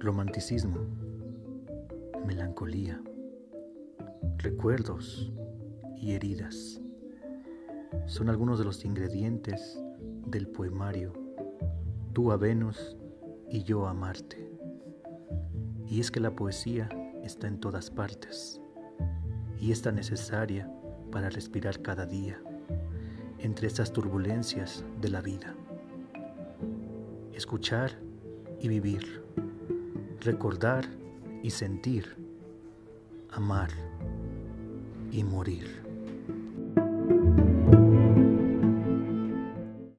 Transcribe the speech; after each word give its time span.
romanticismo, 0.00 0.78
melancolía, 2.26 3.02
recuerdos 4.38 5.32
y 5.96 6.12
heridas 6.12 6.80
son 8.06 8.28
algunos 8.28 8.58
de 8.58 8.64
los 8.64 8.84
ingredientes 8.84 9.82
del 10.26 10.46
poemario 10.48 11.12
Tú 12.12 12.32
a 12.32 12.36
Venus 12.36 12.96
y 13.48 13.62
yo 13.62 13.86
a 13.86 13.94
Marte. 13.94 14.50
Y 15.86 16.00
es 16.00 16.10
que 16.10 16.20
la 16.20 16.34
poesía 16.34 16.88
está 17.22 17.46
en 17.46 17.60
todas 17.60 17.90
partes 17.90 18.60
y 19.60 19.72
es 19.72 19.82
tan 19.82 19.94
necesaria 19.94 20.68
para 21.12 21.30
respirar 21.30 21.80
cada 21.80 22.06
día 22.06 22.42
entre 23.38 23.68
estas 23.68 23.92
turbulencias 23.92 24.84
de 25.00 25.08
la 25.10 25.20
vida. 25.20 25.54
Escuchar 27.32 27.92
y 28.60 28.68
vivir, 28.68 29.22
recordar 30.28 30.84
y 31.42 31.48
sentir, 31.48 32.04
amar 33.30 33.70
y 35.10 35.24
morir. 35.24 35.87